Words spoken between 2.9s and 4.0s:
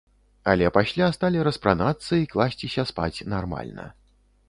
спаць нармальна.